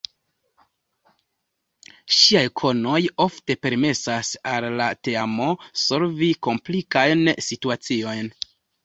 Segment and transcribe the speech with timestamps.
[2.19, 5.51] Ŝiaj konoj ofte permesas al la teamo
[5.83, 8.33] solvi komplikajn situaciojn.